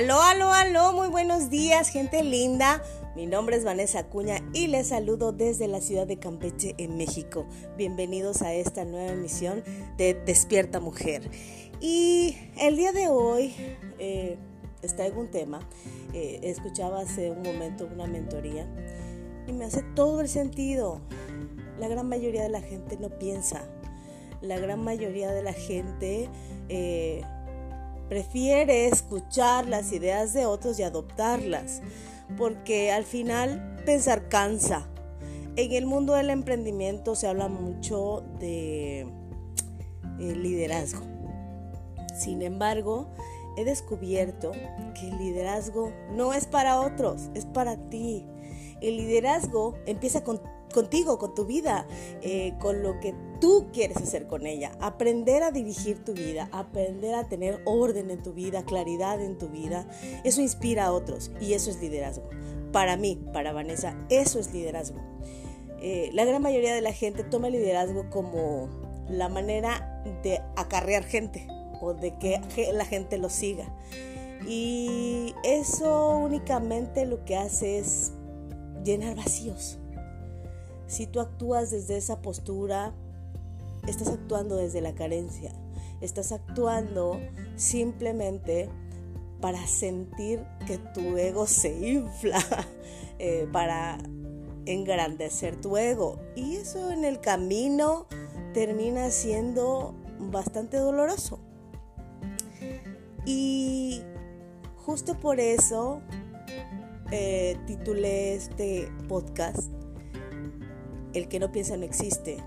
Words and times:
Aló, 0.00 0.22
aló, 0.22 0.50
aló, 0.50 0.92
muy 0.94 1.08
buenos 1.08 1.50
días, 1.50 1.90
gente 1.90 2.24
linda. 2.24 2.82
Mi 3.14 3.26
nombre 3.26 3.56
es 3.56 3.64
Vanessa 3.64 3.98
Acuña 3.98 4.38
y 4.54 4.66
les 4.68 4.86
saludo 4.86 5.30
desde 5.32 5.68
la 5.68 5.82
ciudad 5.82 6.06
de 6.06 6.18
Campeche, 6.18 6.74
en 6.78 6.96
México. 6.96 7.46
Bienvenidos 7.76 8.40
a 8.40 8.54
esta 8.54 8.86
nueva 8.86 9.12
emisión 9.12 9.62
de 9.98 10.14
Despierta 10.14 10.80
Mujer. 10.80 11.30
Y 11.82 12.34
el 12.58 12.78
día 12.78 12.92
de 12.92 13.08
hoy 13.08 13.54
eh, 13.98 14.38
está 14.80 15.04
en 15.04 15.18
un 15.18 15.30
tema. 15.30 15.60
Eh, 16.14 16.40
escuchaba 16.44 17.00
hace 17.00 17.30
un 17.30 17.42
momento 17.42 17.86
una 17.92 18.06
mentoría 18.06 18.66
y 19.46 19.52
me 19.52 19.66
hace 19.66 19.82
todo 19.94 20.22
el 20.22 20.30
sentido. 20.30 21.02
La 21.78 21.88
gran 21.88 22.08
mayoría 22.08 22.42
de 22.42 22.48
la 22.48 22.62
gente 22.62 22.96
no 22.98 23.10
piensa. 23.10 23.68
La 24.40 24.58
gran 24.58 24.82
mayoría 24.82 25.30
de 25.30 25.42
la 25.42 25.52
gente... 25.52 26.30
Eh, 26.70 27.22
prefiere 28.10 28.88
escuchar 28.88 29.68
las 29.68 29.92
ideas 29.92 30.32
de 30.32 30.44
otros 30.44 30.80
y 30.80 30.82
adoptarlas, 30.82 31.80
porque 32.36 32.90
al 32.90 33.04
final 33.04 33.80
pensar 33.86 34.28
cansa. 34.28 34.88
En 35.54 35.72
el 35.72 35.86
mundo 35.86 36.14
del 36.14 36.30
emprendimiento 36.30 37.14
se 37.14 37.28
habla 37.28 37.46
mucho 37.46 38.24
de 38.40 39.02
eh, 39.02 39.06
liderazgo. 40.18 41.02
Sin 42.18 42.42
embargo, 42.42 43.06
he 43.56 43.64
descubierto 43.64 44.50
que 44.98 45.08
el 45.08 45.16
liderazgo 45.16 45.92
no 46.10 46.34
es 46.34 46.46
para 46.46 46.80
otros, 46.80 47.30
es 47.34 47.46
para 47.46 47.76
ti. 47.90 48.26
El 48.80 48.96
liderazgo 48.96 49.76
empieza 49.86 50.24
con 50.24 50.40
contigo, 50.74 51.18
con 51.18 51.34
tu 51.34 51.46
vida, 51.46 51.86
eh, 52.22 52.54
con 52.58 52.82
lo 52.82 52.98
que 53.00 53.14
tú 53.40 53.68
quieres 53.72 53.96
hacer 53.96 54.26
con 54.26 54.46
ella. 54.46 54.72
Aprender 54.80 55.42
a 55.42 55.50
dirigir 55.50 56.04
tu 56.04 56.12
vida, 56.12 56.48
aprender 56.52 57.14
a 57.14 57.28
tener 57.28 57.60
orden 57.64 58.10
en 58.10 58.22
tu 58.22 58.32
vida, 58.32 58.64
claridad 58.64 59.20
en 59.20 59.38
tu 59.38 59.48
vida, 59.48 59.86
eso 60.24 60.40
inspira 60.40 60.86
a 60.86 60.92
otros 60.92 61.30
y 61.40 61.54
eso 61.54 61.70
es 61.70 61.80
liderazgo. 61.80 62.28
Para 62.72 62.96
mí, 62.96 63.18
para 63.32 63.52
Vanessa, 63.52 63.96
eso 64.08 64.38
es 64.38 64.52
liderazgo. 64.52 65.00
Eh, 65.82 66.10
la 66.12 66.24
gran 66.24 66.42
mayoría 66.42 66.74
de 66.74 66.82
la 66.82 66.92
gente 66.92 67.24
toma 67.24 67.48
el 67.48 67.54
liderazgo 67.54 68.10
como 68.10 68.68
la 69.08 69.28
manera 69.28 70.02
de 70.22 70.40
acarrear 70.56 71.04
gente 71.04 71.48
o 71.80 71.94
de 71.94 72.16
que 72.18 72.40
la 72.72 72.84
gente 72.84 73.18
lo 73.18 73.30
siga. 73.30 73.74
Y 74.46 75.34
eso 75.42 76.16
únicamente 76.16 77.06
lo 77.06 77.24
que 77.24 77.36
hace 77.36 77.78
es 77.78 78.12
llenar 78.84 79.16
vacíos 79.16 79.80
si 80.90 81.06
tú 81.06 81.20
actúas 81.20 81.70
desde 81.70 81.96
esa 81.96 82.20
postura, 82.20 82.92
estás 83.90 84.08
actuando 84.08 84.56
desde 84.56 84.80
la 84.80 84.94
carencia, 84.94 85.52
estás 86.00 86.32
actuando 86.32 87.20
simplemente 87.56 88.68
para 89.40 89.66
sentir 89.66 90.44
que 90.66 90.78
tu 90.78 91.16
ego 91.16 91.46
se 91.46 91.88
infla, 91.88 92.40
eh, 93.18 93.48
para 93.52 93.98
engrandecer 94.66 95.56
tu 95.56 95.76
ego. 95.76 96.18
Y 96.36 96.56
eso 96.56 96.90
en 96.90 97.04
el 97.04 97.20
camino 97.20 98.06
termina 98.52 99.10
siendo 99.10 99.94
bastante 100.18 100.76
doloroso. 100.76 101.40
Y 103.24 104.02
justo 104.76 105.18
por 105.18 105.40
eso 105.40 106.00
eh, 107.10 107.56
titulé 107.66 108.34
este 108.34 108.88
podcast 109.08 109.70
el 111.12 111.28
que 111.28 111.38
no 111.40 111.50
piensa 111.50 111.76
no 111.76 111.84
existe. 111.84 112.38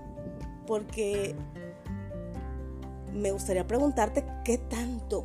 Porque 0.66 1.34
me 3.12 3.30
gustaría 3.30 3.66
preguntarte 3.66 4.24
qué 4.44 4.58
tanto 4.58 5.24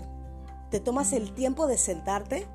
te 0.70 0.80
tomas 0.80 1.14
el 1.14 1.34
tiempo 1.34 1.68
de 1.68 1.78
sentarte 1.78 2.46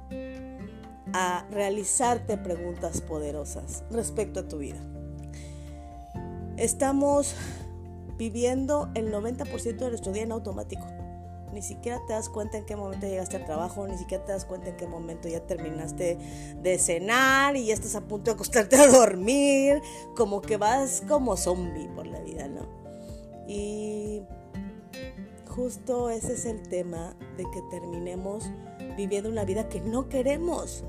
a 1.13 1.47
realizarte 1.51 2.37
preguntas 2.37 3.01
poderosas 3.01 3.85
respecto 3.91 4.41
a 4.41 4.49
tu 4.49 4.59
vida. 4.59 4.81
Estamos 6.57 7.35
viviendo 8.17 8.91
el 8.95 9.13
90% 9.13 9.77
de 9.77 9.89
nuestro 9.89 10.13
día 10.13 10.23
en 10.23 10.33
automático 10.33 10.87
ni 11.55 11.63
siquiera 11.63 12.05
te 12.07 12.13
das 12.13 12.29
cuenta 12.29 12.59
en 12.59 12.67
qué 12.67 12.77
momento 12.77 13.07
llegaste 13.07 13.37
al 13.37 13.47
trabajo, 13.47 13.87
ni 13.87 13.97
siquiera 13.97 14.25
te 14.25 14.33
das 14.33 14.45
cuenta 14.45 14.71
en 14.71 14.77
qué 14.77 14.87
momento 14.87 15.29
ya 15.29 15.41
terminaste 15.41 16.19
de 16.61 16.79
cenar 16.79 17.57
y 17.57 17.67
ya 17.67 17.75
estás 17.75 17.95
a 17.95 18.03
punto 18.03 18.31
de 18.31 18.35
acostarte 18.35 18.77
a 18.77 18.89
dormir, 18.89 19.81
como 20.17 20.43
que 20.43 20.57
vas 20.57 21.03
como 21.09 21.37
zombie 21.37 21.89
por 21.89 22.07
la 22.07 22.21
vida, 22.21 22.49
¿no? 22.49 22.67
Y 23.47 24.23
justo 25.47 26.11
ese 26.11 26.35
es 26.35 26.45
el 26.45 26.69
tema 26.69 27.17
de 27.37 27.45
que 27.45 27.63
terminemos 27.71 28.51
viviendo 28.97 29.31
una 29.31 29.45
vida 29.45 29.69
que 29.69 29.81
no 29.81 30.09
queremos, 30.09 30.85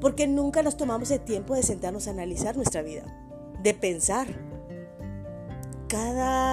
porque 0.00 0.28
nunca 0.28 0.62
nos 0.62 0.76
tomamos 0.76 1.10
el 1.10 1.20
tiempo 1.20 1.54
de 1.54 1.62
sentarnos 1.62 2.06
a 2.06 2.12
analizar 2.12 2.56
nuestra 2.56 2.82
vida, 2.82 3.04
de 3.62 3.74
pensar. 3.74 4.28
Cada 5.88 6.49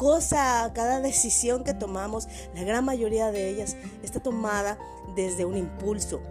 cosa, 0.00 0.72
cada 0.74 1.02
decisión 1.02 1.62
que 1.62 1.74
tomamos, 1.74 2.26
la 2.54 2.64
gran 2.64 2.86
mayoría 2.86 3.30
de 3.30 3.50
ellas 3.50 3.76
está 4.02 4.18
tomada 4.18 4.78
desde 5.14 5.44
un 5.44 5.58
impulso, 5.58 6.22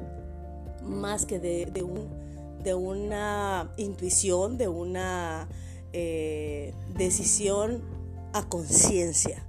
más 0.81 1.27
que 1.27 1.37
de, 1.37 1.67
de 2.63 2.73
una 2.73 3.71
intuición, 3.77 4.57
de 4.57 4.69
una 4.69 5.47
eh, 5.93 6.73
decisión 6.95 7.83
a 8.33 8.49
conciencia. 8.49 9.45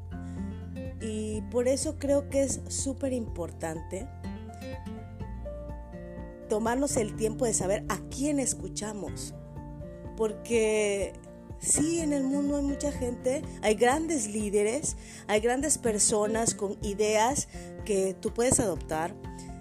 Y 1.00 1.40
por 1.50 1.66
eso 1.66 1.96
creo 1.98 2.28
que 2.28 2.42
es 2.42 2.60
súper 2.68 3.14
importante 3.14 4.06
tomarnos 6.50 6.98
el 6.98 7.16
tiempo 7.16 7.46
de 7.46 7.54
saber 7.54 7.86
a 7.88 7.98
quién 8.14 8.38
escuchamos. 8.38 9.32
Porque 10.18 11.14
Sí, 11.60 12.00
en 12.00 12.14
el 12.14 12.24
mundo 12.24 12.56
hay 12.56 12.62
mucha 12.62 12.90
gente, 12.90 13.42
hay 13.60 13.74
grandes 13.74 14.26
líderes, 14.26 14.96
hay 15.26 15.40
grandes 15.40 15.76
personas 15.76 16.54
con 16.54 16.78
ideas 16.82 17.48
que 17.84 18.16
tú 18.18 18.32
puedes 18.32 18.60
adoptar. 18.60 19.14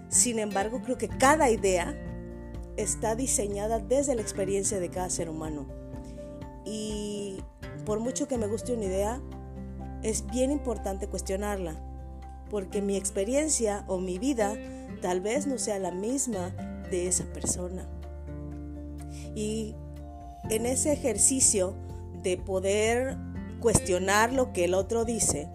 Sin 0.08 0.38
embargo, 0.38 0.80
creo 0.82 0.96
que 0.96 1.08
cada 1.08 1.50
idea 1.50 1.94
está 2.78 3.14
diseñada 3.14 3.78
desde 3.78 4.14
la 4.14 4.22
experiencia 4.22 4.80
de 4.80 4.88
cada 4.88 5.10
ser 5.10 5.28
humano. 5.28 5.66
Y 6.64 7.42
por 7.84 8.00
mucho 8.00 8.26
que 8.26 8.38
me 8.38 8.46
guste 8.46 8.72
una 8.72 8.86
idea, 8.86 9.20
es 10.02 10.24
bien 10.26 10.50
importante 10.50 11.06
cuestionarla, 11.06 11.74
porque 12.48 12.80
mi 12.80 12.96
experiencia 12.96 13.84
o 13.88 13.98
mi 13.98 14.18
vida 14.18 14.56
tal 15.02 15.20
vez 15.20 15.46
no 15.46 15.58
sea 15.58 15.78
la 15.78 15.90
misma 15.90 16.48
de 16.90 17.08
esa 17.08 17.24
persona. 17.26 17.86
Y 19.34 19.74
en 20.48 20.64
ese 20.64 20.92
ejercicio 20.92 21.74
de 22.22 22.36
poder 22.36 23.16
cuestionar 23.60 24.32
lo 24.32 24.52
que 24.52 24.64
el 24.64 24.74
otro 24.74 25.04
dice, 25.04 25.48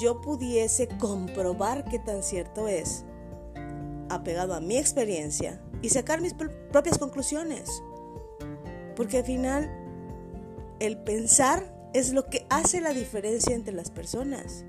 yo 0.00 0.20
pudiese 0.20 0.88
comprobar 0.98 1.84
qué 1.84 1.98
tan 1.98 2.22
cierto 2.22 2.68
es, 2.68 3.04
apegado 4.08 4.54
a 4.54 4.60
mi 4.60 4.76
experiencia, 4.76 5.60
y 5.82 5.90
sacar 5.90 6.20
mis 6.20 6.34
propias 6.34 6.98
conclusiones. 6.98 7.82
Porque 8.96 9.18
al 9.18 9.24
final, 9.24 9.70
el 10.80 10.98
pensar 10.98 11.72
es 11.94 12.12
lo 12.12 12.26
que 12.26 12.46
hace 12.50 12.80
la 12.80 12.92
diferencia 12.92 13.54
entre 13.54 13.74
las 13.74 13.90
personas. 13.90 14.64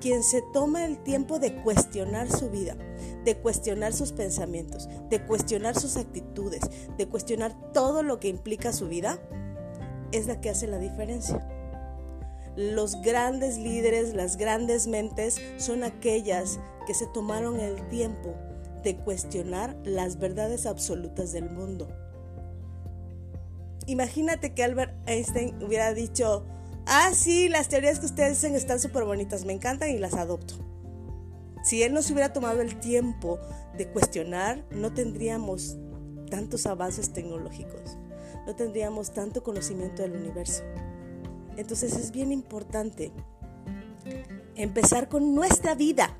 Quien 0.00 0.22
se 0.22 0.42
toma 0.52 0.84
el 0.84 1.02
tiempo 1.02 1.38
de 1.38 1.54
cuestionar 1.62 2.30
su 2.30 2.50
vida, 2.50 2.76
de 3.24 3.36
cuestionar 3.36 3.92
sus 3.92 4.12
pensamientos, 4.12 4.88
de 5.08 5.24
cuestionar 5.24 5.78
sus 5.78 5.96
actitudes, 5.96 6.62
de 6.96 7.06
cuestionar 7.08 7.72
todo 7.72 8.02
lo 8.02 8.18
que 8.20 8.28
implica 8.28 8.72
su 8.72 8.88
vida, 8.88 9.18
es 10.12 10.26
la 10.26 10.40
que 10.40 10.50
hace 10.50 10.66
la 10.66 10.78
diferencia. 10.78 11.46
Los 12.56 13.00
grandes 13.02 13.56
líderes, 13.56 14.14
las 14.14 14.36
grandes 14.36 14.88
mentes 14.88 15.40
son 15.58 15.84
aquellas 15.84 16.58
que 16.86 16.94
se 16.94 17.06
tomaron 17.06 17.60
el 17.60 17.86
tiempo 17.88 18.34
de 18.82 18.96
cuestionar 18.96 19.76
las 19.84 20.18
verdades 20.18 20.66
absolutas 20.66 21.32
del 21.32 21.50
mundo. 21.50 21.88
Imagínate 23.86 24.54
que 24.54 24.64
Albert 24.64 24.92
Einstein 25.06 25.62
hubiera 25.62 25.94
dicho, 25.94 26.46
ah, 26.86 27.10
sí, 27.14 27.48
las 27.48 27.68
teorías 27.68 28.00
que 28.00 28.06
ustedes 28.06 28.40
dicen 28.40 28.56
están 28.56 28.80
súper 28.80 29.04
bonitas, 29.04 29.44
me 29.44 29.52
encantan 29.52 29.90
y 29.90 29.98
las 29.98 30.14
adopto. 30.14 30.54
Si 31.62 31.82
él 31.82 31.92
no 31.92 32.02
se 32.02 32.12
hubiera 32.12 32.32
tomado 32.32 32.60
el 32.60 32.80
tiempo 32.80 33.38
de 33.76 33.88
cuestionar, 33.88 34.64
no 34.70 34.92
tendríamos 34.92 35.76
tantos 36.28 36.66
avances 36.66 37.12
tecnológicos 37.12 37.98
no 38.48 38.56
tendríamos 38.56 39.10
tanto 39.12 39.42
conocimiento 39.42 40.00
del 40.00 40.12
universo. 40.12 40.62
Entonces 41.58 41.94
es 41.96 42.12
bien 42.12 42.32
importante 42.32 43.12
empezar 44.54 45.10
con 45.10 45.34
nuestra 45.34 45.74
vida, 45.74 46.16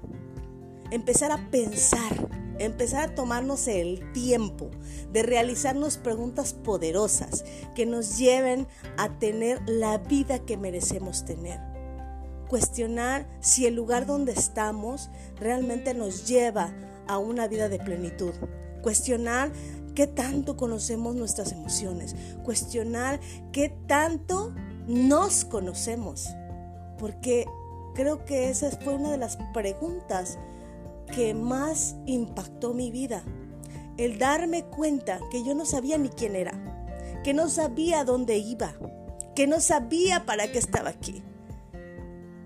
empezar 0.91 1.33
a 1.33 1.51
pensar, 1.51 2.29
empezar 2.59 3.09
a 3.09 3.15
tomarnos 3.15 3.67
el 3.67 4.13
tiempo 4.13 4.71
de 5.11 5.23
realizarnos 5.23 5.97
preguntas 5.97 6.53
poderosas 6.53 7.47
que 7.75 7.87
nos 7.87 8.19
lleven 8.19 8.67
a 8.99 9.19
tener 9.19 9.63
la 9.67 9.97
vida 9.97 10.39
que 10.41 10.59
merecemos 10.59 11.25
tener. 11.25 11.59
Cuestionar 12.47 13.27
si 13.41 13.65
el 13.65 13.75
lugar 13.75 14.05
donde 14.05 14.33
estamos 14.33 15.09
realmente 15.41 15.95
nos 15.95 16.29
lleva 16.29 16.75
a 17.07 17.17
una 17.17 17.49
vida 17.49 17.71
de 17.71 17.79
plenitud. 17.79 18.35
Cuestionar 18.83 19.51
qué 19.99 20.07
tanto 20.07 20.57
conocemos 20.57 21.17
nuestras 21.17 21.51
emociones. 21.51 22.15
Cuestionar 22.45 23.19
qué 23.51 23.69
tanto 23.89 24.55
nos 24.87 25.45
conocemos. 25.45 26.29
Porque 27.01 27.47
creo 27.97 28.25
que 28.25 28.49
esa 28.49 28.71
fue 28.71 28.95
una 28.95 29.11
de 29.11 29.17
las 29.17 29.39
preguntas 29.53 30.39
que 31.13 31.35
más 31.35 31.97
impactó 32.07 32.75
mi 32.75 32.93
vida. 32.93 33.25
El 33.97 34.21
darme 34.21 34.67
cuenta 34.67 35.19
que 35.33 35.43
yo 35.43 35.57
no 35.57 35.65
sabía 35.65 35.99
ni 35.99 36.11
quién 36.11 36.37
era, 36.37 36.53
que 37.25 37.35
no 37.35 37.49
sabía 37.49 38.05
dónde 38.05 38.39
iba, 38.39 38.75
que 39.35 39.49
no 39.49 39.59
sabía 39.59 40.25
para 40.25 40.53
qué 40.53 40.61
estaba 40.61 40.91
aquí. 40.91 41.25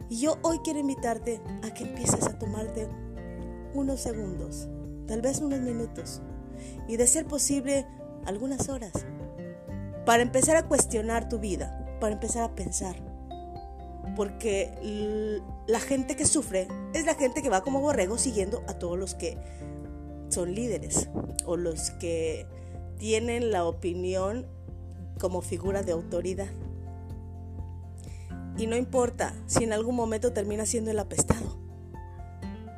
Y 0.08 0.20
yo 0.20 0.38
hoy 0.40 0.60
quiero 0.64 0.78
invitarte 0.78 1.42
a 1.62 1.74
que 1.74 1.84
empieces 1.84 2.22
a 2.22 2.38
tomarte 2.38 2.88
unos 3.74 4.00
segundos, 4.00 4.68
tal 5.06 5.20
vez 5.20 5.40
unos 5.42 5.60
minutos, 5.60 6.22
y 6.88 6.96
de 6.96 7.06
ser 7.06 7.26
posible 7.26 7.86
algunas 8.26 8.68
horas, 8.68 8.92
para 10.04 10.22
empezar 10.22 10.56
a 10.56 10.66
cuestionar 10.66 11.28
tu 11.28 11.38
vida, 11.38 11.96
para 12.00 12.14
empezar 12.14 12.42
a 12.42 12.54
pensar. 12.54 12.96
Porque 14.16 15.40
la 15.66 15.80
gente 15.80 16.16
que 16.16 16.26
sufre 16.26 16.68
es 16.92 17.06
la 17.06 17.14
gente 17.14 17.42
que 17.42 17.48
va 17.48 17.62
como 17.62 17.80
borrego 17.80 18.18
siguiendo 18.18 18.62
a 18.68 18.74
todos 18.74 18.98
los 18.98 19.14
que 19.14 19.38
son 20.28 20.54
líderes 20.54 21.08
o 21.46 21.56
los 21.56 21.90
que 21.92 22.46
tienen 22.98 23.50
la 23.50 23.64
opinión 23.64 24.46
como 25.18 25.40
figura 25.40 25.82
de 25.82 25.92
autoridad. 25.92 26.48
Y 28.58 28.66
no 28.66 28.76
importa 28.76 29.34
si 29.46 29.64
en 29.64 29.72
algún 29.72 29.94
momento 29.94 30.32
termina 30.32 30.66
siendo 30.66 30.90
el 30.90 30.98
apestado. 30.98 31.58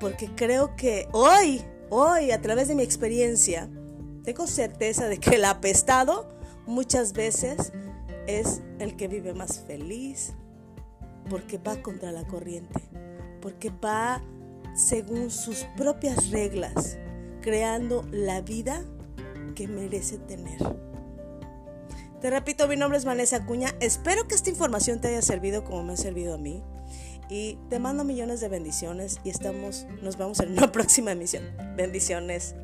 Porque 0.01 0.29
creo 0.35 0.77
que 0.77 1.09
hoy, 1.13 1.63
hoy, 1.95 2.33
a 2.33 2.41
través 2.41 2.69
de 2.69 2.75
mi 2.75 2.83
experiencia, 2.83 3.71
tengo 4.25 4.47
certeza 4.47 5.07
de 5.07 5.19
que 5.19 5.37
el 5.37 5.45
apestado 5.45 6.29
muchas 6.67 7.13
veces 7.13 7.73
es 8.27 8.63
el 8.79 8.97
que 8.97 9.07
vive 9.07 9.33
más 9.33 9.61
feliz, 9.61 10.33
porque 11.31 11.59
va 11.59 11.81
contra 11.83 12.11
la 12.11 12.25
corriente, 12.27 12.81
porque 13.41 13.71
va 13.71 14.23
según 14.75 15.31
sus 15.31 15.67
propias 15.77 16.31
reglas, 16.31 16.99
creando 17.41 18.05
la 18.11 18.41
vida 18.41 18.85
que 19.55 19.69
merece 19.69 20.19
tener. 20.19 20.59
Te 22.21 22.31
repito, 22.31 22.67
mi 22.67 22.77
nombre 22.77 22.99
es 22.99 23.05
Vanessa 23.05 23.37
Acuña. 23.37 23.75
Espero 23.81 24.27
que 24.27 24.35
esta 24.35 24.51
información 24.51 25.01
te 25.01 25.09
haya 25.09 25.23
servido 25.23 25.63
como 25.63 25.85
me 25.85 25.93
ha 25.93 25.97
servido 25.97 26.35
a 26.35 26.39
mí. 26.39 26.65
Y 27.29 27.59
te 27.71 27.79
mando 27.79 28.05
millones 28.05 28.41
de 28.41 28.49
bendiciones 28.49 29.21
y 29.25 29.31
estamos, 29.31 29.87
nos 30.03 30.17
vemos 30.17 30.41
en 30.41 30.53
una 30.53 30.71
próxima 30.73 31.13
emisión. 31.13 31.45
Bendiciones. 31.77 32.55